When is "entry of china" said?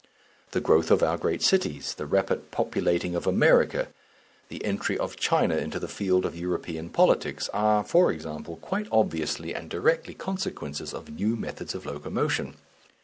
4.65-5.55